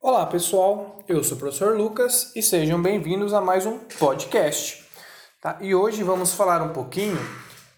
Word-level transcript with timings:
Olá 0.00 0.24
pessoal, 0.26 0.96
eu 1.08 1.24
sou 1.24 1.36
o 1.36 1.40
professor 1.40 1.76
Lucas 1.76 2.30
e 2.36 2.40
sejam 2.40 2.80
bem-vindos 2.80 3.34
a 3.34 3.40
mais 3.40 3.66
um 3.66 3.78
podcast. 3.98 4.84
Tá? 5.40 5.58
E 5.60 5.74
hoje 5.74 6.04
vamos 6.04 6.32
falar 6.32 6.62
um 6.62 6.68
pouquinho, 6.68 7.18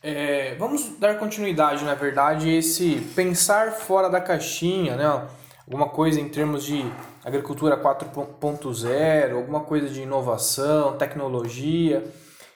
é, 0.03 0.55
vamos 0.57 0.99
dar 0.99 1.19
continuidade, 1.19 1.83
na 1.83 1.95
verdade, 1.95 2.51
a 2.51 2.59
esse 2.59 2.97
pensar 3.17 3.73
fora 3.73 4.11
da 4.11 4.21
caixinha, 4.21 4.97
né? 4.97 5.29
alguma 5.67 5.89
coisa 5.89 6.21
em 6.21 6.29
termos 6.29 6.63
de 6.63 6.85
agricultura 7.25 7.83
4.0, 7.83 9.35
alguma 9.35 9.61
coisa 9.61 9.89
de 9.89 10.03
inovação, 10.03 10.99
tecnologia 10.99 12.05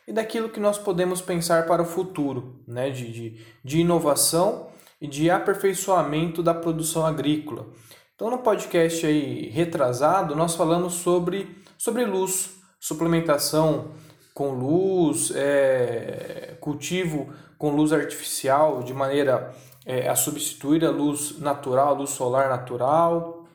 e 0.07 0.13
daquilo 0.13 0.51
que 0.51 0.61
nós 0.61 0.77
podemos 0.77 1.23
pensar 1.23 1.67
para 1.67 1.81
o 1.81 1.87
futuro, 1.87 2.61
né? 2.69 2.91
de, 2.91 3.11
de, 3.11 3.41
de 3.65 3.81
inovação 3.81 4.67
e 5.01 5.07
de 5.07 5.31
aperfeiçoamento 5.31 6.43
da 6.43 6.53
produção 6.53 7.07
agrícola. 7.07 7.67
Então, 8.15 8.31
no 8.31 8.39
podcast 8.39 9.05
aí 9.05 9.49
retrasado, 9.49 10.37
nós 10.37 10.55
falamos 10.55 10.95
sobre, 10.95 11.59
sobre 11.77 12.05
luz, 12.05 12.51
suplementação 12.79 13.91
com 14.33 14.51
luz, 14.51 15.33
é, 15.35 16.57
cultivo 16.61 17.35
com 17.59 17.75
luz 17.75 17.93
artificial 17.93 18.85
de 18.85 18.95
maneira 18.95 19.53
é, 19.85 20.09
a 20.09 20.15
substituir 20.15 20.85
a 20.85 20.91
luz 20.91 21.41
natural, 21.41 21.89
a 21.89 21.99
luz 21.99 22.11
solar 22.11 22.49
natural. 22.49 23.49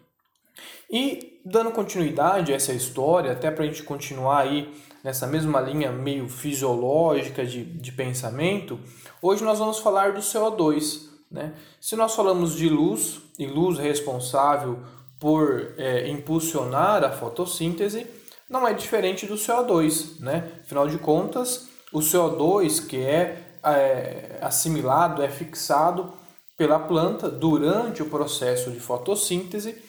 E 0.91 1.39
dando 1.45 1.72
continuidade 1.72 2.52
a 2.52 2.58
essa 2.58 2.73
história, 2.73 3.31
até 3.31 3.50
para 3.50 3.64
a 3.64 3.67
gente 3.67 3.84
continuar 3.84 4.39
aí 4.39 4.73
nessa 5.02 5.26
mesma 5.26 5.62
linha 5.62 5.89
meio 5.89 6.28
fisiológica 6.28 7.45
de, 7.45 7.64
de 7.64 7.91
pensamento, 7.94 8.78
hoje 9.22 9.41
nós 9.41 9.58
vamos 9.58 9.80
falar 9.80 10.12
do 10.12 10.20
CO2. 10.20 11.09
Né? 11.32 11.54
Se 11.80 11.96
nós 11.96 12.16
falamos 12.16 12.56
de 12.56 12.68
luz, 12.68 13.22
e 13.38 13.46
luz 13.46 13.78
responsável 13.78 14.80
por 15.20 15.74
é, 15.78 16.08
impulsionar 16.10 17.04
a 17.04 17.12
fotossíntese, 17.12 18.08
não 18.50 18.67
é 18.67 18.73
diferente 18.73 19.26
do 19.26 19.36
CO2. 19.36 20.20
Né? 20.20 20.52
Afinal 20.62 20.88
de 20.88 20.98
contas, 20.98 21.70
o 21.94 22.00
CO2 22.00 22.88
que 22.88 22.98
é, 22.98 23.59
é 23.64 24.40
assimilado, 24.42 25.22
é 25.22 25.30
fixado 25.30 26.14
pela 26.58 26.80
planta 26.80 27.30
durante 27.30 28.02
o 28.02 28.09
processo 28.09 28.72
de 28.72 28.80
fotossíntese 28.80 29.81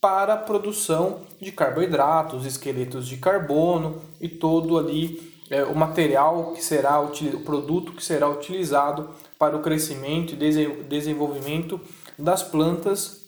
para 0.00 0.34
a 0.34 0.38
produção 0.38 1.22
de 1.40 1.50
carboidratos, 1.50 2.46
esqueletos 2.46 3.06
de 3.06 3.16
carbono 3.16 4.02
e 4.20 4.28
todo 4.28 4.78
ali 4.78 5.34
é, 5.50 5.62
o 5.64 5.74
material 5.74 6.52
que 6.52 6.64
será 6.64 7.00
o 7.00 7.40
produto 7.40 7.92
que 7.92 8.02
será 8.02 8.28
utilizado 8.28 9.10
para 9.38 9.56
o 9.56 9.62
crescimento 9.62 10.34
e 10.34 10.84
desenvolvimento 10.88 11.80
das 12.18 12.42
plantas, 12.42 13.24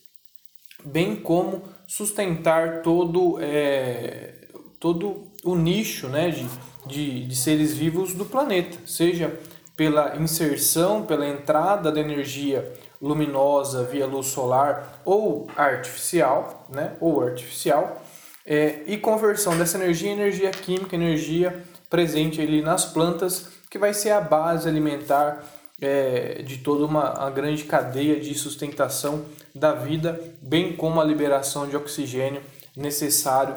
bem 0.84 1.16
como 1.16 1.62
sustentar 1.86 2.82
todo, 2.82 3.38
é, 3.40 4.48
todo 4.78 5.32
o 5.44 5.54
nicho 5.54 6.08
né, 6.08 6.30
de, 6.30 6.46
de, 6.86 7.26
de 7.26 7.36
seres 7.36 7.74
vivos 7.74 8.14
do 8.14 8.24
planeta, 8.24 8.78
seja 8.86 9.38
pela 9.76 10.16
inserção, 10.16 11.04
pela 11.04 11.28
entrada 11.28 11.92
da 11.92 12.00
energia 12.00 12.72
luminosa 13.00 13.84
via 13.84 14.06
luz 14.06 14.26
solar 14.26 15.02
ou 15.04 15.48
artificial, 15.56 16.66
né, 16.70 16.96
ou 16.98 17.22
artificial, 17.22 18.02
é, 18.44 18.82
e 18.86 18.96
conversão 18.96 19.56
dessa 19.58 19.76
energia 19.76 20.10
em 20.10 20.14
energia 20.14 20.50
química, 20.50 20.94
energia 20.94 21.64
presente 21.90 22.40
ali 22.40 22.62
nas 22.62 22.84
plantas, 22.84 23.48
que 23.70 23.78
vai 23.78 23.92
ser 23.92 24.10
a 24.10 24.20
base 24.20 24.68
alimentar 24.68 25.44
é, 25.80 26.42
de 26.42 26.58
toda 26.58 26.84
uma, 26.84 27.28
grande 27.30 27.64
cadeia 27.64 28.18
de 28.18 28.34
sustentação 28.34 29.24
da 29.54 29.72
vida, 29.72 30.20
bem 30.40 30.74
como 30.74 31.00
a 31.00 31.04
liberação 31.04 31.68
de 31.68 31.76
oxigênio 31.76 32.42
necessário 32.76 33.56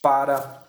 para 0.00 0.62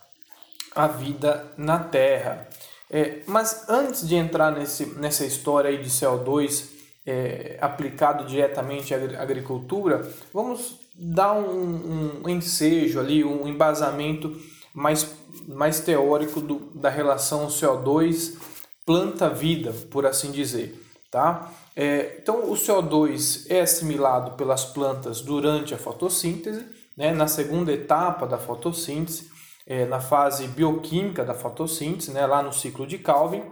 a 0.76 0.88
vida 0.88 1.46
na 1.58 1.80
Terra. 1.80 2.48
É, 2.90 3.22
mas 3.26 3.68
antes 3.68 4.08
de 4.08 4.16
entrar 4.16 4.52
nesse, 4.52 4.86
nessa 4.98 5.26
história 5.26 5.70
aí 5.70 5.82
de 5.82 5.90
CO2 5.90 6.66
é, 7.06 7.58
aplicado 7.60 8.26
diretamente 8.26 8.94
à 8.94 9.22
agricultura, 9.22 10.08
vamos 10.34 10.80
dar 10.96 11.34
um, 11.34 12.22
um 12.24 12.30
ensejo 12.30 13.00
ali, 13.00 13.24
um 13.24 13.48
embasamento 13.48 14.40
mais, 14.74 15.16
mais 15.48 15.80
teórico 15.80 16.40
do, 16.40 16.72
da 16.76 16.90
relação 16.90 17.48
CO2 17.48 18.38
planta-vida, 18.86 19.74
por 19.90 20.06
assim 20.06 20.32
dizer. 20.32 20.83
Tá? 21.14 21.54
É, 21.76 22.18
então, 22.18 22.52
o 22.52 22.56
CO2 22.56 23.46
é 23.48 23.62
assimilado 23.62 24.32
pelas 24.32 24.66
plantas 24.66 25.22
durante 25.22 25.72
a 25.72 25.78
fotossíntese, 25.78 26.66
né? 26.98 27.14
na 27.14 27.28
segunda 27.28 27.72
etapa 27.72 28.26
da 28.26 28.40
fotossíntese, 28.40 29.30
é, 29.68 29.86
na 29.86 30.02
fase 30.02 30.48
bioquímica 30.48 31.24
da 31.24 31.36
fotossíntese, 31.36 32.10
né? 32.10 32.26
lá 32.26 32.42
no 32.42 32.52
ciclo 32.52 32.88
de 32.88 32.98
Calvin. 32.98 33.44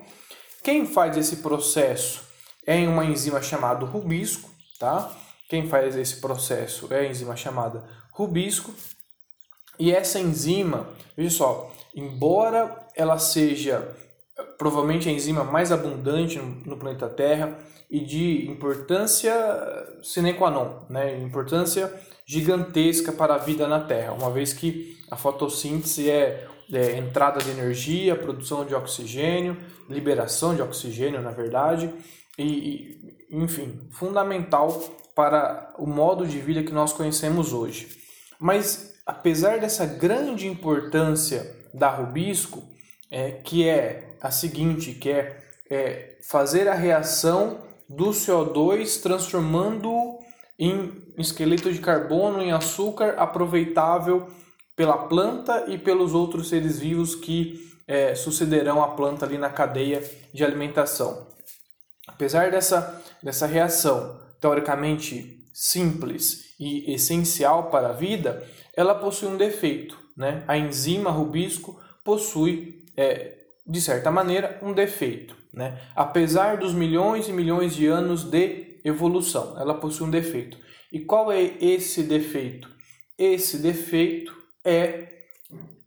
Quem 0.64 0.88
faz 0.88 1.16
esse 1.16 1.36
processo 1.36 2.24
é 2.66 2.80
uma 2.88 3.06
enzima 3.06 3.44
chamada 3.44 3.86
rubisco, 3.86 4.50
tá? 4.80 5.12
Quem 5.48 5.68
faz 5.68 5.96
esse 5.96 6.16
processo 6.16 6.88
é 6.90 7.02
a 7.02 7.06
enzima 7.06 7.36
chamada 7.36 7.88
rubisco. 8.12 8.74
E 9.78 9.92
essa 9.94 10.20
enzima, 10.20 10.90
veja 11.16 11.30
só, 11.30 11.72
embora 11.96 12.88
ela 12.96 13.20
seja 13.20 13.96
provavelmente 14.58 15.10
a 15.10 15.12
enzima 15.12 15.44
mais 15.44 15.72
abundante 15.72 16.40
no, 16.40 16.78
planeta 16.78 17.10
Terra 17.10 17.58
e 17.90 18.00
de 18.00 18.48
importância 18.50 19.34
sine 20.02 20.34
qua 20.34 20.50
non, 20.50 20.86
né? 20.90 21.20
importância 21.20 21.92
gigantesca 22.26 23.12
para 23.12 23.36
a 23.36 23.38
vida 23.38 23.68
na 23.68 23.80
Terra, 23.80 24.14
uma 24.14 24.30
vez 24.30 24.54
que 24.54 24.98
a 25.10 25.18
fotossíntese 25.18 26.10
é, 26.10 26.48
é 26.72 26.98
entrada 26.98 27.40
de 27.40 27.50
energia, 27.50 28.16
produção 28.16 28.66
de 28.66 28.74
oxigênio, 28.74 29.58
liberação 29.90 30.56
de 30.56 30.62
oxigênio, 30.62 31.22
na 31.22 31.32
verdade, 31.32 31.94
e, 32.38 32.44
e 33.30 33.38
enfim, 33.38 33.88
fundamental 33.92 34.70
para 35.14 35.74
o 35.78 35.86
modo 35.86 36.26
de 36.26 36.40
vida 36.40 36.64
que 36.64 36.72
nós 36.72 36.94
conhecemos 36.94 37.52
hoje. 37.52 37.90
Mas 38.40 38.92
apesar 39.06 39.60
dessa 39.60 39.86
grande 39.86 40.48
importância 40.48 41.56
da 41.74 41.90
rubisco, 41.90 42.64
é, 43.10 43.32
que 43.32 43.68
é 43.68 44.11
a 44.22 44.32
seguinte, 44.32 44.94
que 44.94 45.10
é, 45.10 45.42
é 45.70 46.18
fazer 46.22 46.68
a 46.68 46.74
reação 46.74 47.62
do 47.90 48.12
CO2 48.12 49.02
transformando 49.02 49.92
em 50.58 51.14
esqueleto 51.18 51.72
de 51.72 51.80
carbono 51.80 52.42
em 52.42 52.52
açúcar 52.52 53.16
aproveitável 53.18 54.28
pela 54.76 55.08
planta 55.08 55.66
e 55.68 55.78
pelos 55.78 56.14
outros 56.14 56.50
seres 56.50 56.80
vivos 56.80 57.16
que 57.16 57.60
é, 57.88 58.16
sucederão 58.16 58.82
a 58.82 58.90
planta 58.90 59.26
ali 59.26 59.38
na 59.38 59.50
cadeia 59.50 60.02
de 60.34 60.44
alimentação. 60.44 61.28
Apesar 62.08 62.52
dessa, 62.52 63.02
dessa 63.22 63.46
reação 63.46 64.20
teoricamente 64.40 65.46
simples 65.54 66.56
e 66.60 66.94
essencial 66.94 67.70
para 67.70 67.90
a 67.90 67.94
vida, 67.94 68.44
ela 68.76 68.96
possui 68.96 69.28
um 69.28 69.38
defeito. 69.38 70.00
Né? 70.16 70.44
A 70.48 70.58
enzima 70.58 71.12
rubisco 71.12 71.80
possui, 72.04 72.86
é, 72.96 73.41
de 73.66 73.82
certa 73.82 74.12
maneira, 74.12 74.60
um 74.62 74.74
defeito. 74.74 75.36
Né? 75.54 75.80
Apesar 75.96 76.58
dos 76.58 76.74
milhões 76.74 77.28
e 77.28 77.34
milhões 77.34 77.76
de 77.76 77.88
anos 77.88 78.24
de 78.24 78.80
evolução, 78.84 79.56
ela 79.60 79.74
possui 79.74 80.08
um 80.08 80.12
defeito. 80.12 80.58
E 80.92 81.00
qual 81.00 81.32
é 81.32 81.42
esse 81.60 82.04
defeito? 82.04 82.70
Esse 83.18 83.58
defeito 83.58 84.34
é 84.66 85.08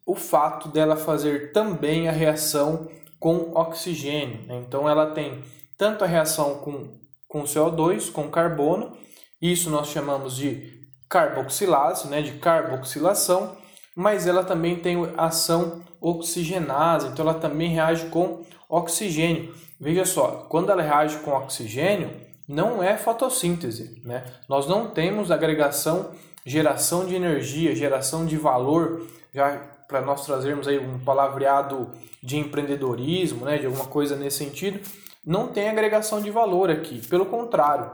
o 0.06 0.14
fato 0.14 0.68
dela 0.68 0.96
fazer 0.96 1.52
também 1.52 2.08
a 2.08 2.12
reação 2.12 2.88
com 3.18 3.52
oxigênio. 3.54 4.46
Né? 4.46 4.64
Então, 4.66 4.88
ela 4.88 5.12
tem 5.12 5.42
tanto 5.76 6.04
a 6.04 6.06
reação 6.06 6.58
com 6.58 7.04
com 7.34 7.42
CO2, 7.42 8.12
com 8.12 8.30
carbono. 8.30 8.96
Isso 9.42 9.68
nós 9.68 9.88
chamamos 9.88 10.36
de 10.36 10.86
carboxilase, 11.08 12.06
né, 12.06 12.22
de 12.22 12.34
carboxilação, 12.38 13.56
mas 13.96 14.28
ela 14.28 14.44
também 14.44 14.76
tem 14.76 14.96
ação 15.16 15.82
oxigenase, 16.08 17.08
então 17.08 17.24
ela 17.24 17.38
também 17.38 17.70
reage 17.70 18.06
com 18.06 18.42
oxigênio. 18.68 19.54
Veja 19.80 20.04
só, 20.04 20.46
quando 20.48 20.70
ela 20.70 20.82
reage 20.82 21.18
com 21.18 21.30
oxigênio, 21.32 22.10
não 22.46 22.82
é 22.82 22.96
fotossíntese, 22.96 24.02
né? 24.04 24.24
Nós 24.48 24.66
não 24.66 24.90
temos 24.90 25.30
agregação, 25.30 26.12
geração 26.44 27.06
de 27.06 27.14
energia, 27.14 27.74
geração 27.74 28.26
de 28.26 28.36
valor, 28.36 29.06
já 29.32 29.56
para 29.88 30.00
nós 30.00 30.24
trazermos 30.26 30.66
aí 30.66 30.78
um 30.78 30.98
palavreado 31.04 31.90
de 32.22 32.36
empreendedorismo, 32.36 33.44
né, 33.44 33.58
de 33.58 33.66
alguma 33.66 33.86
coisa 33.86 34.16
nesse 34.16 34.38
sentido 34.38 34.80
não 35.26 35.48
tem 35.48 35.68
agregação 35.68 36.20
de 36.20 36.30
valor 36.30 36.70
aqui, 36.70 37.00
pelo 37.08 37.26
contrário, 37.26 37.90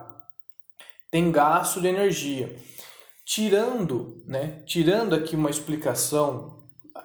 tem 1.11 1.31
gasto 1.31 1.81
de 1.81 1.89
energia. 1.89 2.57
Tirando, 3.25 4.23
né, 4.27 4.63
tirando 4.67 5.15
aqui 5.15 5.37
uma 5.37 5.51
explicação 5.51 6.60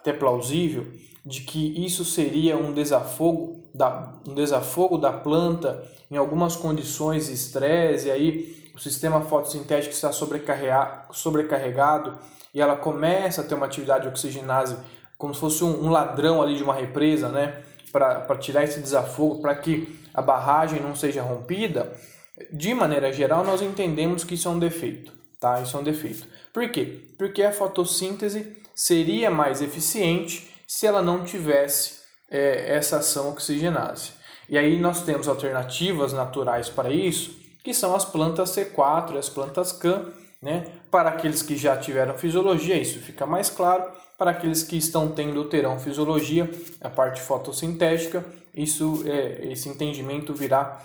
até 0.06 0.14
plausível 0.14 0.86
de 1.26 1.42
que 1.42 1.84
isso 1.84 2.06
seria 2.06 2.56
um 2.56 2.72
desafogo 2.72 3.66
da, 3.74 4.14
um 4.28 4.36
desafogo 4.36 5.00
da 5.00 5.12
planta 5.12 5.84
em 6.12 6.16
algumas 6.16 6.56
condições 6.56 7.26
de 7.26 7.34
estresse, 7.34 8.08
e 8.08 8.12
aí 8.12 8.70
o 8.76 8.80
sistema 8.80 9.22
fotossintético 9.22 9.94
está 9.94 10.12
sobrecarregado 10.12 12.20
e 12.54 12.62
ela 12.62 12.76
começa 12.76 13.42
a 13.42 13.44
ter 13.44 13.56
uma 13.56 13.66
atividade 13.66 14.08
oxigenase 14.08 14.78
como 15.18 15.34
se 15.34 15.40
fosse 15.40 15.64
um, 15.64 15.86
um 15.86 15.90
ladrão 15.90 16.40
ali 16.42 16.56
de 16.56 16.64
uma 16.64 16.76
represa, 16.76 17.30
né? 17.30 17.64
Para 17.92 18.38
tirar 18.38 18.64
esse 18.64 18.82
desafogo, 18.82 19.42
para 19.42 19.56
que 19.56 19.98
a 20.14 20.22
barragem 20.22 20.82
não 20.82 20.96
seja 20.96 21.24
rompida, 21.24 21.94
de 22.52 22.74
maneira 22.74 23.12
geral, 23.12 23.44
nós 23.44 23.62
entendemos 23.62 24.26
que 24.26 24.36
isso 24.36 24.50
é 24.50 24.52
um 24.52 24.60
defeito, 24.60 25.14
tá? 25.40 25.62
Isso 25.62 25.76
é 25.76 25.80
um 25.80 25.84
defeito. 25.84 26.28
Por 26.54 26.70
quê? 26.70 27.06
Porque 27.18 27.42
a 27.42 27.54
fotossíntese 27.54 28.65
seria 28.76 29.32
mais 29.32 29.62
eficiente 29.62 30.54
se 30.68 30.86
ela 30.86 31.02
não 31.02 31.24
tivesse 31.24 32.02
é, 32.30 32.76
essa 32.76 32.98
ação 32.98 33.30
oxigenase. 33.30 34.12
E 34.50 34.58
aí 34.58 34.78
nós 34.80 35.04
temos 35.04 35.28
alternativas 35.28 36.14
naturais 36.14 36.70
para 36.70 36.92
isso, 36.92 37.36
que 37.64 37.74
são 37.74 37.96
as 37.96 38.06
plantas 38.06 38.56
C4 38.56 39.16
e 39.16 39.18
as 39.18 39.30
plantas 39.30 39.72
CAN, 39.72 40.12
né? 40.42 40.66
Para 40.92 41.10
aqueles 41.10 41.42
que 41.42 41.58
já 41.58 41.76
tiveram 41.76 42.16
fisiologia, 42.16 42.78
isso 42.78 43.00
fica 43.00 43.26
mais 43.26 43.50
claro. 43.50 43.86
Para 44.18 44.32
aqueles 44.32 44.62
que 44.62 44.78
estão 44.78 45.12
tendo 45.12 45.44
terão 45.46 45.80
fisiologia, 45.80 46.50
a 46.80 46.90
parte 46.90 47.22
fotossintética, 47.22 48.24
isso 48.54 49.04
é, 49.06 49.52
esse 49.52 49.68
entendimento 49.68 50.34
virá 50.34 50.80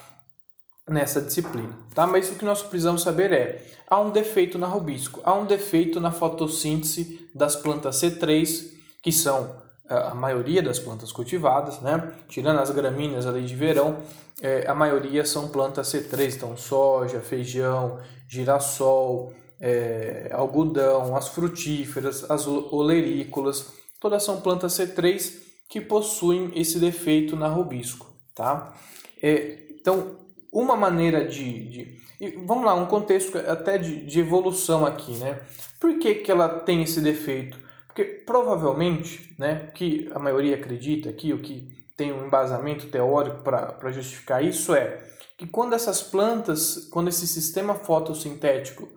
nessa 0.90 1.20
disciplina, 1.20 1.72
tá? 1.94 2.06
Mas 2.06 2.30
o 2.30 2.34
que 2.34 2.44
nós 2.44 2.62
precisamos 2.62 3.02
saber 3.02 3.32
é, 3.32 3.64
há 3.88 4.00
um 4.00 4.10
defeito 4.10 4.58
na 4.58 4.66
rubisco, 4.66 5.20
há 5.24 5.32
um 5.32 5.46
defeito 5.46 6.00
na 6.00 6.10
fotossíntese 6.10 7.30
das 7.34 7.54
plantas 7.54 7.96
C3, 7.96 8.72
que 9.00 9.12
são 9.12 9.54
é, 9.88 9.94
a 9.94 10.14
maioria 10.14 10.60
das 10.60 10.80
plantas 10.80 11.12
cultivadas, 11.12 11.80
né? 11.80 12.12
Tirando 12.28 12.58
as 12.58 12.70
gramíneas 12.70 13.24
ali 13.24 13.44
de 13.46 13.54
verão, 13.54 13.98
é, 14.42 14.66
a 14.66 14.74
maioria 14.74 15.24
são 15.24 15.48
plantas 15.48 15.92
C3, 15.92 16.34
então 16.34 16.56
soja, 16.56 17.20
feijão, 17.20 18.00
girassol, 18.28 19.32
é, 19.60 20.30
algodão, 20.32 21.16
as 21.16 21.28
frutíferas, 21.28 22.28
as 22.28 22.48
olerícolas, 22.48 23.72
todas 24.00 24.24
são 24.24 24.40
plantas 24.40 24.72
C3 24.72 25.38
que 25.68 25.80
possuem 25.80 26.50
esse 26.56 26.80
defeito 26.80 27.36
na 27.36 27.46
rubisco, 27.46 28.10
tá? 28.34 28.74
É, 29.22 29.58
então, 29.78 30.16
uma 30.52 30.76
maneira 30.76 31.26
de, 31.26 31.68
de 31.68 32.00
vamos 32.44 32.64
lá, 32.64 32.74
um 32.74 32.86
contexto 32.86 33.38
até 33.38 33.78
de, 33.78 34.04
de 34.04 34.20
evolução 34.20 34.84
aqui, 34.84 35.12
né? 35.12 35.40
Por 35.78 35.98
que, 35.98 36.16
que 36.16 36.30
ela 36.30 36.48
tem 36.48 36.82
esse 36.82 37.00
defeito? 37.00 37.58
Porque 37.86 38.04
provavelmente, 38.04 39.34
né, 39.38 39.70
que 39.74 40.10
a 40.14 40.18
maioria 40.18 40.56
acredita 40.56 41.08
aqui, 41.08 41.32
o 41.32 41.40
que 41.40 41.68
tem 41.96 42.12
um 42.12 42.26
embasamento 42.26 42.86
teórico 42.88 43.42
para 43.42 43.90
justificar 43.90 44.44
isso 44.44 44.74
é 44.74 45.02
que 45.36 45.46
quando 45.46 45.74
essas 45.74 46.02
plantas, 46.02 46.88
quando 46.90 47.08
esse 47.08 47.26
sistema 47.26 47.74
fotossintético 47.74 48.88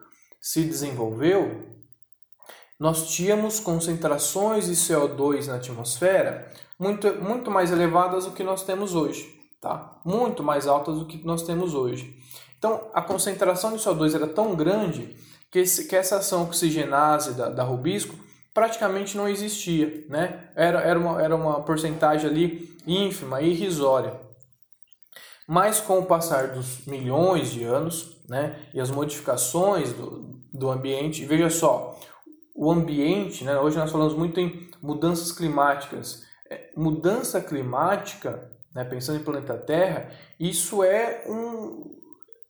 se 0.42 0.64
desenvolveu, 0.64 1.70
nós 2.80 3.14
tínhamos 3.14 3.60
concentrações 3.60 4.66
de 4.66 4.74
CO2 4.74 5.48
na 5.48 5.56
atmosfera 5.56 6.52
muito, 6.78 7.08
muito 7.22 7.50
mais 7.50 7.72
elevadas 7.72 8.26
do 8.26 8.32
que 8.32 8.44
nós 8.44 8.64
temos 8.64 8.94
hoje 8.94 9.43
tá? 9.64 10.02
Muito 10.04 10.44
mais 10.44 10.68
altas 10.68 11.00
do 11.00 11.06
que 11.06 11.26
nós 11.26 11.44
temos 11.44 11.74
hoje. 11.74 12.14
Então, 12.60 12.90
a 12.94 13.02
concentração 13.02 13.72
de 13.72 13.78
CO2 13.78 14.14
era 14.14 14.28
tão 14.28 14.56
grande 14.56 15.16
que, 15.50 15.60
esse, 15.60 15.88
que 15.88 15.96
essa 15.96 16.18
ação 16.18 16.44
oxigenase 16.44 17.34
da, 17.34 17.48
da 17.48 17.64
rubisco 17.64 18.14
praticamente 18.54 19.16
não 19.16 19.28
existia, 19.28 20.06
né? 20.10 20.50
Era, 20.56 20.82
era, 20.82 21.00
uma, 21.00 21.22
era 21.22 21.36
uma 21.36 21.62
porcentagem 21.62 22.30
ali 22.30 22.78
ínfima, 22.86 23.42
irrisória. 23.42 24.20
Mas 25.48 25.80
com 25.80 26.00
o 26.00 26.06
passar 26.06 26.50
dos 26.50 26.86
milhões 26.86 27.50
de 27.52 27.64
anos, 27.64 28.22
né, 28.28 28.60
e 28.74 28.80
as 28.80 28.92
modificações 28.92 29.92
do, 29.94 30.42
do 30.54 30.70
ambiente, 30.70 31.26
veja 31.26 31.50
só, 31.50 32.00
o 32.56 32.72
ambiente, 32.72 33.44
né, 33.44 33.58
hoje 33.60 33.78
nós 33.78 33.92
falamos 33.92 34.14
muito 34.14 34.40
em 34.40 34.70
mudanças 34.82 35.32
climáticas. 35.32 36.24
É, 36.50 36.70
mudança 36.76 37.42
climática 37.42 38.52
né, 38.74 38.84
pensando 38.84 39.20
em 39.20 39.24
planeta 39.24 39.58
Terra, 39.58 40.10
isso 40.40 40.84
é 40.84 41.24
um 41.28 42.00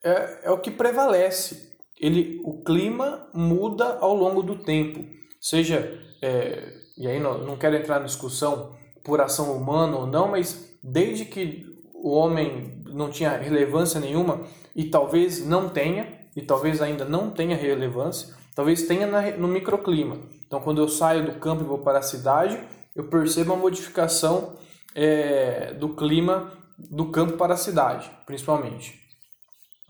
é, 0.03 0.39
é 0.43 0.51
o 0.51 0.59
que 0.59 0.71
prevalece. 0.71 1.73
Ele, 1.99 2.41
o 2.43 2.63
clima 2.63 3.29
muda 3.33 3.97
ao 3.99 4.13
longo 4.13 4.43
do 4.43 4.57
tempo, 4.57 5.05
seja 5.39 5.99
é, 6.21 6.83
e 6.97 7.07
aí 7.07 7.19
não, 7.19 7.37
não 7.39 7.57
quero 7.57 7.75
entrar 7.75 7.99
na 7.99 8.05
discussão 8.05 8.75
por 9.03 9.19
ação 9.21 9.55
humana 9.55 9.97
ou 9.97 10.07
não, 10.07 10.29
mas 10.29 10.77
desde 10.81 11.25
que 11.25 11.65
o 11.93 12.11
homem 12.11 12.81
não 12.85 13.09
tinha 13.09 13.37
relevância 13.37 13.99
nenhuma 13.99 14.41
e 14.75 14.85
talvez 14.85 15.45
não 15.45 15.69
tenha 15.69 16.21
e 16.35 16.41
talvez 16.41 16.81
ainda 16.81 17.05
não 17.05 17.29
tenha 17.29 17.55
relevância, 17.55 18.35
talvez 18.55 18.83
tenha 18.87 19.07
na, 19.07 19.21
no 19.31 19.47
microclima. 19.47 20.17
Então, 20.45 20.59
quando 20.61 20.81
eu 20.81 20.87
saio 20.87 21.25
do 21.25 21.39
campo 21.39 21.63
e 21.63 21.67
vou 21.67 21.79
para 21.79 21.99
a 21.99 22.03
cidade, 22.03 22.59
eu 22.95 23.05
percebo 23.05 23.53
a 23.53 23.57
modificação 23.57 24.55
é, 24.95 25.73
do 25.73 25.95
clima 25.95 26.51
do 26.77 27.11
campo 27.11 27.37
para 27.37 27.53
a 27.53 27.57
cidade, 27.57 28.09
principalmente. 28.25 28.99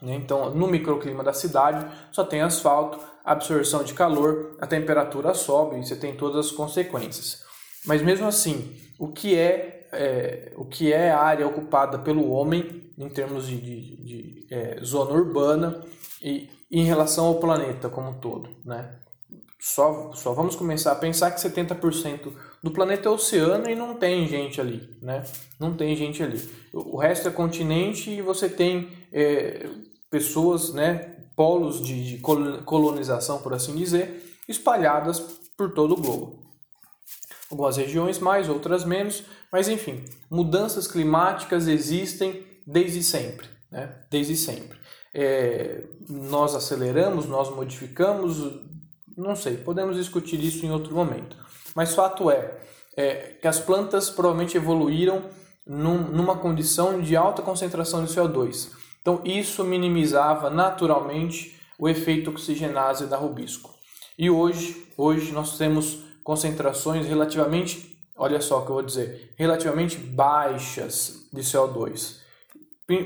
Né? 0.01 0.15
Então, 0.15 0.53
no 0.53 0.67
microclima 0.67 1.23
da 1.23 1.33
cidade, 1.33 1.85
só 2.11 2.23
tem 2.23 2.41
asfalto, 2.41 2.99
absorção 3.23 3.83
de 3.83 3.93
calor, 3.93 4.57
a 4.59 4.67
temperatura 4.67 5.33
sobe 5.33 5.79
e 5.79 5.85
você 5.85 5.95
tem 5.95 6.15
todas 6.15 6.47
as 6.47 6.51
consequências. 6.51 7.41
Mas 7.85 8.01
mesmo 8.01 8.27
assim, 8.27 8.75
o 8.99 9.11
que 9.11 9.37
é, 9.37 9.87
é 9.91 10.53
o 10.57 10.65
que 10.65 10.91
é 10.91 11.11
a 11.11 11.21
área 11.21 11.47
ocupada 11.47 11.99
pelo 11.99 12.31
homem 12.31 12.91
em 12.97 13.09
termos 13.09 13.47
de, 13.47 13.59
de, 13.59 14.03
de 14.03 14.47
é, 14.51 14.79
zona 14.83 15.11
urbana 15.11 15.83
e 16.21 16.49
em 16.71 16.83
relação 16.83 17.25
ao 17.25 17.39
planeta 17.39 17.89
como 17.89 18.09
um 18.09 18.19
todo, 18.19 18.49
né? 18.65 18.99
Só, 19.65 20.11
só 20.13 20.33
vamos 20.33 20.57
começar 20.57 20.91
a 20.91 20.95
pensar 20.95 21.31
que 21.31 21.39
70% 21.39 22.33
do 22.61 22.69
planeta 22.69 23.07
é 23.07 23.11
oceano 23.11 23.69
e 23.69 23.73
não 23.73 23.95
tem 23.95 24.27
gente 24.27 24.59
ali, 24.59 24.97
né? 25.01 25.23
Não 25.57 25.73
tem 25.73 25.95
gente 25.95 26.21
ali. 26.21 26.37
O 26.73 26.97
resto 26.97 27.29
é 27.29 27.31
continente 27.31 28.11
e 28.11 28.21
você 28.21 28.49
tem 28.49 28.91
é, 29.13 29.69
pessoas, 30.11 30.73
né? 30.73 31.15
Polos 31.33 31.81
de, 31.81 32.17
de 32.17 32.17
colonização, 32.65 33.41
por 33.41 33.53
assim 33.53 33.73
dizer, 33.73 34.37
espalhadas 34.49 35.21
por 35.55 35.73
todo 35.73 35.93
o 35.93 36.01
globo. 36.01 36.43
Algumas 37.49 37.77
regiões 37.77 38.19
mais, 38.19 38.49
outras 38.49 38.83
menos, 38.83 39.23
mas 39.49 39.69
enfim, 39.69 40.03
mudanças 40.29 40.87
climáticas 40.87 41.69
existem 41.69 42.45
desde 42.67 43.01
sempre, 43.01 43.47
né? 43.71 44.03
Desde 44.11 44.35
sempre. 44.35 44.77
É, 45.13 45.85
nós 46.09 46.53
aceleramos, 46.53 47.27
nós 47.27 47.49
modificamos, 47.49 48.72
não 49.17 49.35
sei, 49.35 49.57
podemos 49.57 49.95
discutir 49.95 50.43
isso 50.43 50.65
em 50.65 50.71
outro 50.71 50.95
momento. 50.95 51.35
Mas 51.75 51.93
fato 51.93 52.29
é, 52.29 52.57
é 52.95 53.37
que 53.41 53.47
as 53.47 53.59
plantas 53.59 54.09
provavelmente 54.09 54.57
evoluíram 54.57 55.23
num, 55.65 55.99
numa 55.99 56.37
condição 56.37 57.01
de 57.01 57.15
alta 57.15 57.41
concentração 57.41 58.03
de 58.03 58.13
CO2. 58.13 58.69
Então 59.01 59.21
isso 59.23 59.63
minimizava 59.63 60.49
naturalmente 60.49 61.59
o 61.77 61.89
efeito 61.89 62.29
oxigenase 62.29 63.07
da 63.07 63.17
rubisco. 63.17 63.73
E 64.17 64.29
hoje, 64.29 64.87
hoje 64.97 65.31
nós 65.31 65.57
temos 65.57 65.99
concentrações 66.23 67.05
relativamente, 67.05 67.97
olha 68.15 68.39
só 68.39 68.59
o 68.59 68.61
que 68.61 68.69
eu 68.69 68.75
vou 68.75 68.83
dizer, 68.83 69.33
relativamente 69.37 69.97
baixas 69.97 71.27
de 71.33 71.41
CO2, 71.41 72.17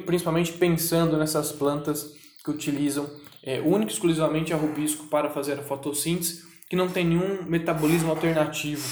principalmente 0.05 0.53
pensando 0.53 1.17
nessas 1.17 1.51
plantas 1.51 2.13
que 2.43 2.51
utilizam 2.51 3.09
é, 3.47 3.61
única 3.61 3.89
e 3.89 3.93
exclusivamente 3.93 4.53
a 4.53 4.57
rubisco 4.57 5.07
para 5.07 5.29
fazer 5.29 5.57
a 5.57 5.63
fotossíntese, 5.63 6.43
que 6.69 6.75
não 6.75 6.89
tem 6.89 7.05
nenhum 7.05 7.43
metabolismo 7.43 8.11
alternativo 8.11 8.85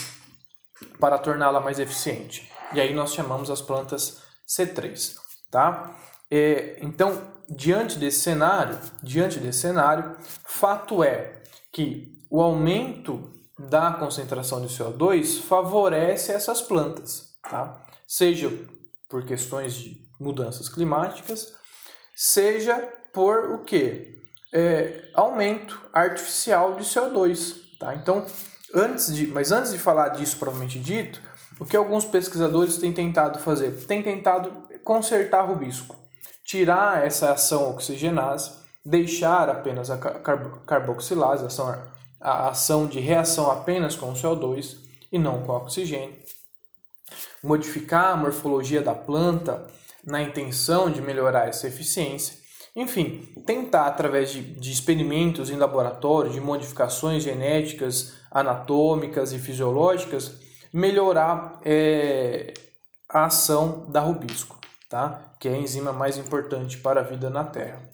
para 0.98 1.18
torná-la 1.18 1.60
mais 1.60 1.78
eficiente. 1.78 2.50
E 2.74 2.80
aí 2.80 2.94
nós 2.94 3.14
chamamos 3.14 3.50
as 3.50 3.62
plantas 3.62 4.24
C3, 4.48 5.16
tá? 5.52 5.94
É, 6.32 6.78
então, 6.82 7.22
diante 7.50 8.00
desse 8.00 8.22
cenário, 8.22 8.80
diante 9.04 9.40
desse 9.40 9.60
cenário, 9.60 10.16
fato 10.46 11.04
é 11.04 11.44
que 11.74 12.14
o 12.30 12.42
aumento 12.42 13.34
da 13.60 13.92
concentração 13.92 14.66
de 14.66 14.74
CO2 14.74 15.42
favorece 15.42 16.32
essas 16.32 16.62
plantas, 16.62 17.36
tá? 17.44 17.86
Seja 18.08 18.50
por 19.10 19.26
questões 19.26 19.74
de 19.74 19.98
mudanças 20.18 20.70
climáticas, 20.70 21.54
seja 22.16 22.78
por 23.14 23.52
o 23.52 23.66
que? 23.66 24.16
É, 24.56 25.10
aumento 25.14 25.82
artificial 25.92 26.76
de 26.76 26.84
CO2. 26.86 27.58
Tá? 27.78 27.94
Então, 27.94 28.26
antes 28.74 29.14
de, 29.14 29.28
mas 29.28 29.52
antes 29.52 29.74
de 29.74 29.78
falar 29.78 30.10
disso 30.10 30.38
propriamente 30.38 30.80
dito, 30.80 31.22
o 31.60 31.66
que 31.66 31.76
alguns 31.76 32.06
pesquisadores 32.06 32.78
têm 32.78 32.94
tentado 32.94 33.38
fazer? 33.40 33.72
Têm 33.86 34.02
tentado 34.02 34.66
consertar 34.82 35.42
rubisco, 35.42 35.98
tirar 36.46 37.06
essa 37.06 37.34
ação 37.34 37.70
oxigenase, 37.70 38.52
deixar 38.86 39.50
apenas 39.50 39.90
a 39.90 39.98
carboxilase, 39.98 41.44
a 41.44 41.48
ação, 41.48 41.84
a 42.22 42.48
ação 42.50 42.88
de 42.88 43.02
reação 43.02 43.52
apenas 43.52 43.96
com 43.96 44.12
o 44.12 44.14
CO2 44.14 44.78
e 45.12 45.20
não 45.20 45.44
com 45.44 45.52
o 45.52 45.58
oxigênio, 45.58 46.16
modificar 47.44 48.14
a 48.14 48.18
morfologia 48.18 48.82
da 48.82 48.96
planta 48.96 49.68
na 50.06 50.22
intenção 50.22 50.90
de 50.90 51.02
melhorar 51.02 51.48
essa 51.50 51.68
eficiência 51.68 52.45
Enfim, 52.76 53.34
tentar 53.46 53.88
através 53.88 54.32
de, 54.32 54.42
de 54.42 54.72
experimentos 54.72 55.50
em 55.50 55.56
laboratório, 55.56 56.32
de 56.32 56.42
modificações 56.42 57.24
genéticas, 57.24 58.16
anatômicas 58.30 59.32
e 59.32 59.40
fisiológicas, 59.40 60.40
melhorar 60.74 61.60
é, 61.64 62.54
a 63.10 63.26
ação 63.26 63.90
da 63.90 64.02
rubisco, 64.02 64.60
tá? 64.90 65.36
que 65.40 65.48
é 65.48 65.54
a 65.54 65.58
enzima 65.58 65.94
mais 65.94 66.18
importante 66.18 66.78
para 66.78 67.00
a 67.00 67.04
vida 67.04 67.30
na 67.30 67.46
Terra. 67.46 67.90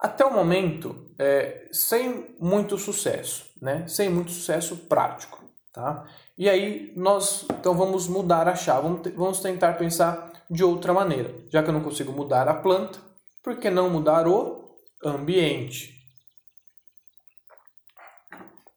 Até 0.00 0.24
o 0.24 0.32
momento, 0.32 1.12
é, 1.16 1.68
sem 1.70 2.34
muito 2.40 2.76
sucesso, 2.76 3.46
né? 3.62 3.86
sem 3.86 4.08
muito 4.08 4.32
sucesso 4.32 4.76
prático. 4.76 5.38
Tá? 5.72 6.04
E 6.36 6.48
aí 6.48 6.92
nós 6.96 7.46
então 7.50 7.74
vamos 7.74 8.08
mudar 8.08 8.48
a 8.48 8.56
chave, 8.56 8.82
vamos, 8.82 9.12
vamos 9.14 9.40
tentar 9.40 9.74
pensar 9.74 10.32
de 10.50 10.64
outra 10.64 10.92
maneira. 10.92 11.32
Já 11.50 11.62
que 11.62 11.68
eu 11.68 11.74
não 11.74 11.82
consigo 11.82 12.10
mudar 12.10 12.48
a 12.48 12.54
planta, 12.54 12.98
por 13.42 13.58
que 13.58 13.70
não 13.70 13.90
mudar 13.90 14.26
o 14.26 14.76
ambiente? 15.04 15.98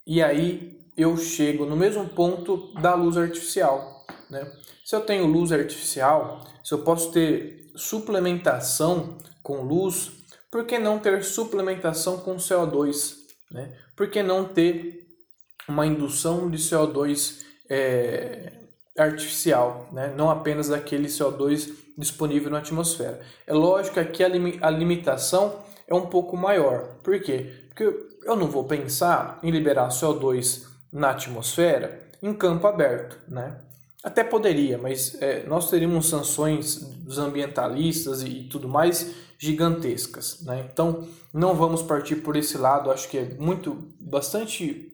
E 0.06 0.22
aí 0.22 0.80
eu 0.98 1.16
chego 1.18 1.66
no 1.66 1.76
mesmo 1.76 2.10
ponto 2.10 2.74
da 2.76 2.96
luz 2.96 3.18
artificial. 3.18 4.06
Né? 4.30 4.52
Se 4.84 4.96
eu 4.96 5.02
tenho 5.02 5.26
luz 5.26 5.52
artificial, 5.52 6.42
se 6.64 6.74
eu 6.74 6.84
posso 6.84 7.12
ter 7.12 7.72
suplementação 7.76 9.18
com 9.42 9.62
luz, 9.62 10.12
por 10.50 10.66
que 10.66 10.78
não 10.78 11.00
ter 11.00 11.24
suplementação 11.24 12.20
com 12.20 12.36
CO2? 12.36 13.16
Né? 13.50 13.78
Por 13.96 14.10
que 14.10 14.22
não 14.22 14.46
ter 14.46 15.08
uma 15.68 15.86
indução 15.86 16.50
de 16.50 16.58
CO2 16.58 17.42
é, 17.70 18.61
artificial, 18.98 19.88
né? 19.92 20.14
não 20.16 20.30
apenas 20.30 20.70
daquele 20.70 21.08
CO2 21.08 21.72
disponível 21.98 22.52
na 22.52 22.60
atmosfera? 22.60 23.22
É 23.48 23.54
lógico 23.54 23.96
que 23.96 24.00
aqui 24.00 24.24
a, 24.24 24.28
lim 24.28 24.58
a 24.62 24.70
limitação 24.70 25.62
é 25.88 25.94
um 25.94 26.08
pouco 26.08 26.38
maior. 26.38 26.98
Por 27.04 27.20
quê? 27.22 27.52
Porque 27.70 27.84
eu 28.24 28.36
não 28.36 28.48
vou 28.48 28.64
pensar 28.64 29.40
em 29.44 29.52
liberar 29.52 29.90
CO2 29.90 30.66
na 30.92 31.12
atmosfera 31.12 32.10
em 32.22 32.34
campo 32.34 32.68
aberto, 32.68 33.20
né? 33.28 33.58
Até 34.04 34.24
poderia, 34.24 34.80
mas 34.80 35.22
é, 35.22 35.44
nós 35.46 35.70
teríamos 35.70 36.08
sanções 36.10 36.76
dos 36.76 37.20
ambientalistas 37.20 38.24
e, 38.24 38.48
tudo 38.50 38.68
mais 38.68 39.14
gigantescas, 39.38 40.42
né? 40.42 40.68
Então 40.72 41.08
não 41.34 41.56
vamos 41.56 41.84
partir 41.84 42.18
por 42.18 42.36
esse 42.36 42.58
lado. 42.58 42.92
Acho 42.92 43.08
que 43.10 43.18
é 43.18 43.36
muito, 43.40 43.94
bastante 44.00 44.92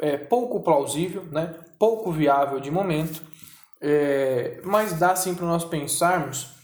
é, 0.00 0.16
pouco 0.16 0.60
plausível, 0.60 1.24
né? 1.32 1.54
Pouco 1.78 2.12
viável 2.12 2.60
de 2.60 2.70
momento, 2.70 3.22
é, 3.86 4.60
mas 4.64 4.94
dá 4.94 5.14
sim 5.14 5.34
para 5.34 5.46
nós 5.46 5.62
pensarmos, 5.62 6.54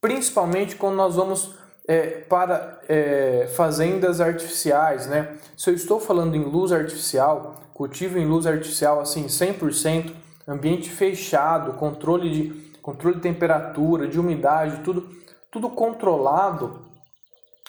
principalmente 0.00 0.74
quando 0.74 0.96
nós 0.96 1.14
vamos 1.14 1.54
é, 1.86 2.06
para 2.22 2.80
é, 2.88 3.48
fazendas 3.54 4.20
artificiais, 4.20 5.06
né? 5.06 5.36
Se 5.56 5.70
eu 5.70 5.74
estou 5.74 6.00
falando 6.00 6.34
em 6.34 6.42
luz 6.42 6.72
artificial, 6.72 7.54
cultivo 7.72 8.18
em 8.18 8.26
luz 8.26 8.44
artificial 8.44 9.00
assim 9.00 9.26
100%, 9.26 10.12
ambiente 10.48 10.90
fechado, 10.90 11.74
controle 11.74 12.30
de 12.30 12.64
controle 12.82 13.16
de 13.16 13.22
temperatura, 13.22 14.08
de 14.08 14.18
umidade, 14.18 14.82
tudo 14.82 15.08
tudo 15.50 15.70
controlado 15.70 16.86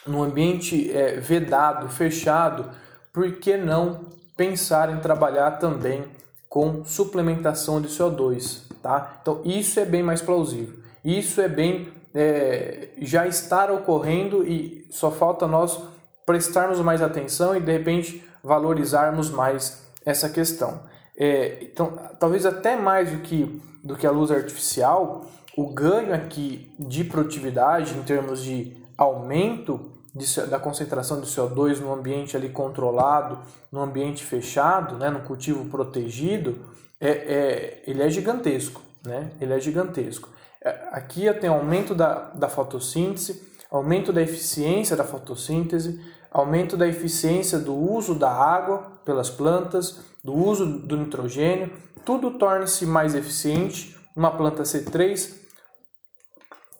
no 0.08 0.24
ambiente 0.24 0.92
é, 0.92 1.20
vedado, 1.20 1.88
fechado, 1.90 2.72
por 3.14 3.34
que 3.38 3.56
não 3.56 4.10
pensar 4.36 4.90
em 4.90 5.00
trabalhar 5.00 5.52
também 5.52 6.04
com 6.50 6.84
suplementação 6.84 7.80
de 7.80 7.88
CO2, 7.88 8.65
tá? 8.86 9.18
Então 9.20 9.42
isso 9.44 9.80
é 9.80 9.86
bem 9.86 10.04
mais 10.04 10.22
plausível. 10.22 10.78
Isso 11.04 11.42
é 11.42 11.48
bem 11.48 11.92
é, 12.14 12.90
já 13.00 13.26
estar 13.26 13.72
ocorrendo 13.72 14.48
e 14.48 14.86
só 14.92 15.10
falta 15.10 15.48
nós 15.48 15.82
prestarmos 16.24 16.80
mais 16.82 17.02
atenção 17.02 17.56
e 17.56 17.60
de 17.60 17.72
repente 17.72 18.24
valorizarmos 18.44 19.32
mais 19.32 19.84
essa 20.06 20.30
questão. 20.30 20.84
É, 21.18 21.64
então, 21.64 21.98
talvez 22.20 22.46
até 22.46 22.76
mais 22.76 23.12
do 23.12 23.18
que, 23.20 23.60
do 23.84 23.96
que 23.96 24.06
a 24.06 24.12
luz 24.12 24.30
artificial, 24.30 25.26
o 25.58 25.68
ganho 25.74 26.14
aqui 26.14 26.72
de 26.78 27.04
produtividade 27.04 27.98
em 27.98 28.04
termos 28.04 28.44
de 28.44 28.78
aumento 28.96 29.92
de, 30.14 30.42
da 30.42 30.60
concentração 30.60 31.20
de 31.20 31.26
CO2 31.26 31.80
no 31.80 31.92
ambiente 31.92 32.38
ali 32.38 32.50
controlado, 32.50 33.40
no 33.72 33.82
ambiente 33.82 34.24
fechado, 34.24 34.96
né, 34.96 35.10
no 35.10 35.22
cultivo 35.22 35.66
protegido, 35.66 36.60
é, 37.06 37.12
é, 37.12 37.84
ele 37.88 38.02
é 38.02 38.10
gigantesco. 38.10 38.82
Né? 39.06 39.32
Ele 39.40 39.54
é 39.54 39.60
gigantesco. 39.60 40.30
É, 40.64 40.90
aqui 40.92 41.32
tem 41.36 41.50
aumento 41.50 41.94
da, 41.94 42.32
da 42.32 42.50
fotossíntese, 42.50 43.42
aumento 43.70 44.12
da 44.12 44.22
eficiência 44.22 44.96
da 44.96 45.04
fotossíntese, 45.04 46.00
aumento 46.32 46.76
da 46.76 46.88
eficiência 46.88 47.60
do 47.60 47.76
uso 47.76 48.16
da 48.16 48.32
água 48.32 49.00
pelas 49.06 49.30
plantas, 49.30 50.02
do 50.24 50.34
uso 50.34 50.66
do 50.66 50.98
nitrogênio, 50.98 51.72
tudo 52.04 52.38
torna-se 52.38 52.86
mais 52.86 53.16
eficiente 53.16 53.96
numa 54.16 54.32
planta 54.32 54.64
C3 54.64 55.46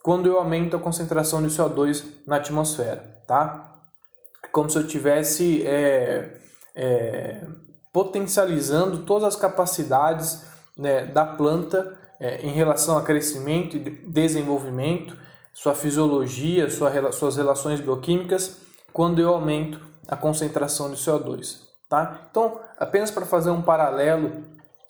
quando 0.04 0.28
eu 0.28 0.38
aumento 0.38 0.76
a 0.76 0.80
concentração 0.80 1.42
de 1.42 1.48
CO2 1.48 2.06
na 2.28 2.36
atmosfera, 2.36 3.24
tá? 3.28 3.82
Como 4.52 4.70
se 4.70 4.78
eu 4.78 4.86
tivesse 4.86 5.66
é, 5.66 6.38
é, 6.76 7.42
potencializando 7.96 9.04
todas 9.04 9.24
as 9.24 9.36
capacidades 9.38 10.46
né, 10.76 11.06
da 11.06 11.26
planta 11.26 11.98
é, 12.20 12.46
em 12.46 12.52
relação 12.52 12.98
a 12.98 13.02
crescimento 13.02 13.78
e 13.78 13.80
desenvolvimento, 13.80 15.16
sua 15.54 15.74
fisiologia, 15.74 16.70
sua, 16.70 17.14
suas 17.14 17.38
relações 17.38 17.80
bioquímicas, 17.80 18.58
quando 18.92 19.22
eu 19.22 19.30
aumento 19.30 19.80
a 20.10 20.18
concentração 20.18 20.92
de 20.92 20.98
CO2. 20.98 21.62
Tá? 21.88 22.28
Então, 22.30 22.60
apenas 22.78 23.12
para 23.12 23.26
fazer 23.26 23.52
um 23.52 23.62
paralelo 23.62 24.44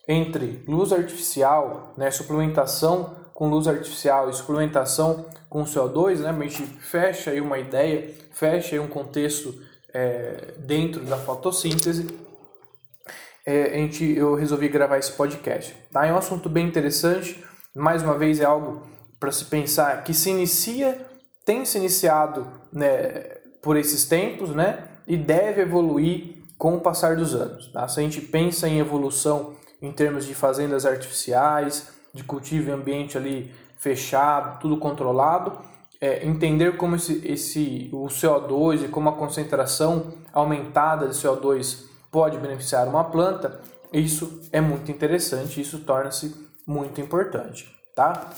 entre 0.08 0.64
luz 0.68 0.92
artificial, 0.92 1.94
né, 1.96 2.10
suplementação 2.10 3.18
com 3.36 3.48
luz 3.48 3.68
artificial 3.68 4.32
e 4.32 4.34
suplementação 4.34 5.28
com 5.48 5.64
CO2, 5.64 6.22
né, 6.22 6.32
a 6.32 6.42
gente 6.48 6.64
fecha 6.64 7.30
aí 7.30 7.40
uma 7.40 7.60
ideia, 7.60 8.12
fecha 8.32 8.74
aí 8.74 8.80
um 8.80 8.88
contexto 8.88 9.54
é, 9.94 10.56
dentro 10.58 11.06
da 11.06 11.18
fotossíntese 11.18 12.25
é, 13.46 13.76
a 13.76 13.78
gente, 13.78 14.04
eu 14.04 14.34
resolvi 14.36 14.68
gravar 14.68 14.98
esse 14.98 15.12
podcast. 15.12 15.76
Tá? 15.92 16.06
É 16.06 16.12
um 16.12 16.18
assunto 16.18 16.50
bem 16.50 16.68
interessante, 16.68 17.44
mais 17.74 18.02
uma 18.02 18.18
vez 18.18 18.40
é 18.40 18.46
algo 18.46 18.84
para 19.20 19.32
se 19.32 19.46
pensar 19.46 20.04
que 20.04 20.14
se 20.14 20.30
inicia, 20.30 21.06
tem 21.46 21.64
se 21.64 21.78
iniciado 21.78 22.48
né, 22.74 23.38
por 23.62 23.78
esses 23.78 24.06
tempos, 24.06 24.50
né, 24.50 24.90
e 25.08 25.16
deve 25.16 25.62
evoluir 25.62 26.44
com 26.58 26.76
o 26.76 26.82
passar 26.82 27.16
dos 27.16 27.36
anos. 27.36 27.72
Tá? 27.72 27.88
Se 27.88 28.00
a 28.00 28.04
gente 28.04 28.22
pensa 28.22 28.68
em 28.68 28.80
evolução 28.80 29.54
em 29.82 29.92
termos 29.92 30.26
de 30.26 30.34
fazendas 30.34 30.86
artificiais, 30.86 31.90
de 32.14 32.24
cultivo 32.24 32.70
em 32.70 32.74
ambiente 32.74 33.18
ali 33.18 33.54
fechado, 33.78 34.60
tudo 34.60 34.78
controlado, 34.78 35.60
é, 36.02 36.26
entender 36.26 36.78
como 36.78 36.96
esse, 36.96 37.22
esse, 37.26 37.90
o 37.94 38.06
CO2 38.06 38.86
e 38.86 38.88
como 38.88 39.10
a 39.10 39.14
concentração 39.14 40.14
aumentada 40.34 41.08
de 41.08 41.14
CO2 41.14 41.86
pode 42.16 42.38
beneficiar 42.38 42.88
uma 42.88 43.04
planta, 43.04 43.60
isso 43.92 44.40
é 44.50 44.62
muito 44.62 44.90
interessante, 44.90 45.60
isso 45.60 45.80
torna-se 45.80 46.34
muito 46.66 47.02
importante, 47.02 47.70
tá? 47.94 48.30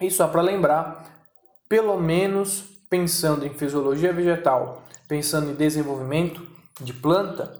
E 0.00 0.10
só 0.10 0.26
para 0.26 0.42
lembrar, 0.42 1.04
pelo 1.68 1.96
menos 2.00 2.64
pensando 2.90 3.46
em 3.46 3.54
fisiologia 3.54 4.12
vegetal, 4.12 4.82
pensando 5.06 5.52
em 5.52 5.54
desenvolvimento 5.54 6.44
de 6.80 6.92
planta, 6.92 7.56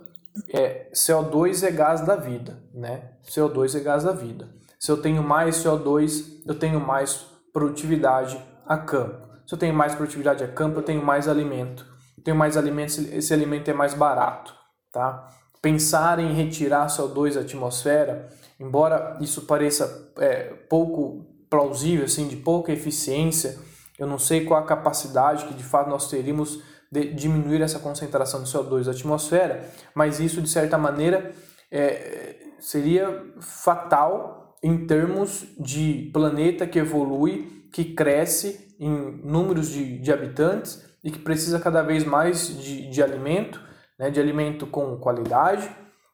é, 0.52 0.90
CO2 0.92 1.62
é 1.64 1.70
gás 1.70 2.00
da 2.00 2.16
vida, 2.16 2.58
né? 2.74 3.12
CO2 3.24 3.78
é 3.78 3.80
gás 3.80 4.02
da 4.02 4.10
vida. 4.10 4.48
Se 4.80 4.90
eu 4.90 4.96
tenho 4.96 5.22
mais 5.22 5.58
CO2, 5.58 6.42
eu 6.44 6.58
tenho 6.58 6.80
mais 6.80 7.24
produtividade 7.52 8.36
a 8.66 8.76
campo. 8.76 9.28
Se 9.46 9.54
eu 9.54 9.58
tenho 9.58 9.72
mais 9.72 9.94
produtividade 9.94 10.42
a 10.42 10.48
campo, 10.48 10.80
eu 10.80 10.82
tenho 10.82 11.04
mais 11.04 11.28
alimento. 11.28 11.86
Eu 12.18 12.24
tenho 12.24 12.36
mais 12.36 12.56
alimento, 12.56 13.00
esse 13.12 13.32
alimento 13.32 13.70
é 13.70 13.72
mais 13.72 13.94
barato. 13.94 14.55
Tá? 14.96 15.28
Pensar 15.60 16.18
em 16.18 16.32
retirar 16.32 16.86
CO2 16.86 17.34
da 17.34 17.42
atmosfera, 17.42 18.30
embora 18.58 19.18
isso 19.20 19.42
pareça 19.42 20.10
é, 20.16 20.44
pouco 20.70 21.26
plausível, 21.50 22.06
assim, 22.06 22.26
de 22.26 22.36
pouca 22.36 22.72
eficiência, 22.72 23.58
eu 23.98 24.06
não 24.06 24.18
sei 24.18 24.46
qual 24.46 24.58
a 24.58 24.64
capacidade 24.64 25.44
que 25.44 25.52
de 25.52 25.62
fato 25.62 25.90
nós 25.90 26.08
teríamos 26.08 26.62
de 26.90 27.12
diminuir 27.12 27.60
essa 27.60 27.78
concentração 27.78 28.42
de 28.42 28.50
CO2 28.50 28.84
da 28.84 28.92
atmosfera, 28.92 29.68
mas 29.94 30.18
isso 30.18 30.40
de 30.40 30.48
certa 30.48 30.78
maneira 30.78 31.30
é, 31.70 32.36
seria 32.58 33.22
fatal 33.38 34.56
em 34.62 34.86
termos 34.86 35.44
de 35.60 36.08
planeta 36.10 36.66
que 36.66 36.78
evolui, 36.78 37.68
que 37.70 37.84
cresce 37.84 38.74
em 38.80 39.20
números 39.22 39.68
de, 39.68 39.98
de 39.98 40.10
habitantes 40.10 40.82
e 41.04 41.10
que 41.10 41.18
precisa 41.18 41.60
cada 41.60 41.82
vez 41.82 42.02
mais 42.02 42.48
de, 42.58 42.88
de 42.88 43.02
alimento 43.02 43.65
né, 43.98 44.10
de 44.10 44.20
alimento 44.20 44.66
com 44.66 44.96
qualidade 44.98 45.70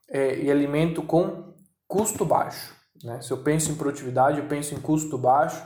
é, 0.09 0.37
e 0.39 0.51
alimento 0.51 1.01
com 1.01 1.53
custo 1.87 2.25
baixo. 2.25 2.73
Né? 3.03 3.21
Se 3.21 3.31
eu 3.31 3.37
penso 3.37 3.71
em 3.71 3.75
produtividade, 3.75 4.39
eu 4.39 4.47
penso 4.47 4.73
em 4.73 4.79
custo 4.79 5.17
baixo, 5.17 5.61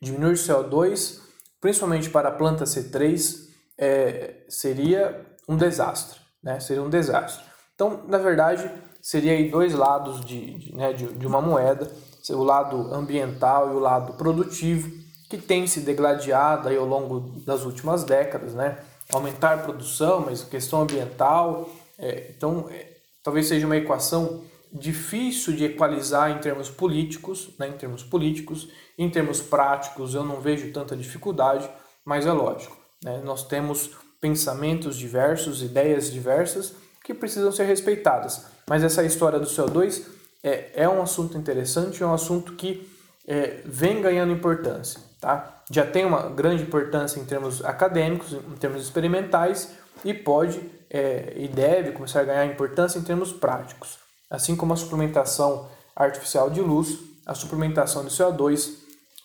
diminuir 0.00 0.34
CO2, 0.34 1.20
principalmente 1.60 2.10
para 2.10 2.28
a 2.28 2.32
planta 2.32 2.64
C3, 2.64 3.48
é, 3.78 4.44
seria 4.48 5.26
um 5.48 5.56
desastre, 5.56 6.20
né? 6.42 6.60
Seria 6.60 6.82
um 6.82 6.90
desastre. 6.90 7.44
Então, 7.74 8.04
na 8.06 8.18
verdade, 8.18 8.70
seria 9.00 9.32
aí 9.32 9.50
dois 9.50 9.74
lados 9.74 10.24
de, 10.24 10.58
de, 10.58 10.76
né, 10.76 10.92
de, 10.92 11.06
de 11.06 11.26
uma 11.26 11.40
moeda, 11.40 11.90
o 12.30 12.42
lado 12.42 12.94
ambiental 12.94 13.72
e 13.72 13.74
o 13.74 13.78
lado 13.78 14.14
produtivo, 14.14 14.90
que 15.28 15.36
tem 15.36 15.66
se 15.66 15.80
degladiado 15.80 16.68
aí 16.68 16.76
ao 16.76 16.86
longo 16.86 17.40
das 17.44 17.64
últimas 17.64 18.04
décadas, 18.04 18.54
né? 18.54 18.78
Aumentar 19.12 19.54
a 19.54 19.58
produção, 19.58 20.20
mas 20.20 20.42
questão 20.42 20.82
ambiental, 20.82 21.70
é, 21.98 22.30
então 22.30 22.68
é, 22.70 22.88
talvez 23.22 23.46
seja 23.46 23.66
uma 23.66 23.76
equação 23.76 24.42
difícil 24.72 25.54
de 25.54 25.64
equalizar 25.64 26.30
em 26.30 26.38
termos 26.38 26.68
políticos, 26.68 27.50
né? 27.58 27.68
Em 27.68 27.72
termos 27.72 28.02
políticos, 28.02 28.68
em 28.98 29.08
termos 29.08 29.40
práticos 29.40 30.14
eu 30.14 30.24
não 30.24 30.40
vejo 30.40 30.72
tanta 30.72 30.96
dificuldade, 30.96 31.68
mas 32.04 32.26
é 32.26 32.32
lógico, 32.32 32.76
né? 33.02 33.20
Nós 33.24 33.46
temos 33.46 33.90
pensamentos 34.20 34.96
diversos, 34.96 35.62
ideias 35.62 36.10
diversas 36.10 36.74
que 37.04 37.12
precisam 37.12 37.52
ser 37.52 37.64
respeitadas. 37.64 38.46
Mas 38.66 38.82
essa 38.82 39.04
história 39.04 39.38
do 39.38 39.46
CO2 39.46 40.02
é, 40.42 40.70
é 40.74 40.88
um 40.88 41.02
assunto 41.02 41.36
interessante, 41.36 42.02
é 42.02 42.06
um 42.06 42.14
assunto 42.14 42.54
que 42.54 42.90
é, 43.26 43.60
vem 43.64 44.00
ganhando 44.00 44.32
importância. 44.32 45.00
Tá? 45.20 45.62
Já 45.70 45.86
tem 45.86 46.04
uma 46.04 46.28
grande 46.28 46.62
importância 46.62 47.18
em 47.18 47.24
termos 47.24 47.64
acadêmicos, 47.64 48.32
em 48.32 48.56
termos 48.58 48.82
experimentais, 48.82 49.72
e 50.04 50.12
pode 50.12 50.60
é, 50.90 51.32
e 51.36 51.48
deve 51.48 51.92
começar 51.92 52.20
a 52.20 52.24
ganhar 52.24 52.46
importância 52.46 52.98
em 52.98 53.02
termos 53.02 53.32
práticos. 53.32 53.98
Assim 54.30 54.54
como 54.54 54.72
a 54.72 54.76
suplementação 54.76 55.68
artificial 55.96 56.50
de 56.50 56.60
luz, 56.60 56.98
a 57.26 57.34
suplementação 57.34 58.04
de 58.04 58.10
CO2 58.10 58.74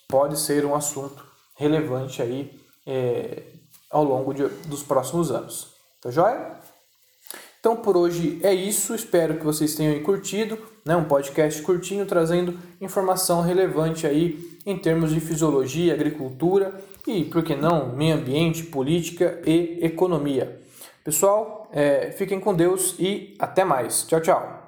pode 0.08 0.38
ser 0.38 0.64
um 0.64 0.74
assunto 0.74 1.24
relevante 1.56 2.22
aí 2.22 2.60
é, 2.86 3.42
ao 3.90 4.02
longo 4.02 4.34
de, 4.34 4.48
dos 4.66 4.82
próximos 4.82 5.30
anos. 5.30 5.74
Tá 6.00 6.10
joia? 6.10 6.58
Então 7.60 7.76
por 7.76 7.94
hoje 7.94 8.40
é 8.42 8.54
isso, 8.54 8.94
espero 8.94 9.36
que 9.36 9.44
vocês 9.44 9.74
tenham 9.74 10.02
curtido, 10.02 10.58
né? 10.82 10.96
um 10.96 11.04
podcast 11.04 11.60
curtinho 11.60 12.06
trazendo 12.06 12.58
informação 12.80 13.42
relevante 13.42 14.06
aí 14.06 14.58
em 14.64 14.78
termos 14.78 15.12
de 15.12 15.20
fisiologia, 15.20 15.92
agricultura 15.92 16.80
e, 17.06 17.24
por 17.24 17.42
que 17.42 17.54
não, 17.54 17.94
meio 17.94 18.16
ambiente, 18.16 18.64
política 18.64 19.42
e 19.46 19.78
economia. 19.82 20.58
Pessoal, 21.04 21.68
é, 21.70 22.10
fiquem 22.12 22.40
com 22.40 22.54
Deus 22.54 22.94
e 22.98 23.34
até 23.38 23.62
mais. 23.62 24.04
Tchau, 24.06 24.20
tchau. 24.20 24.59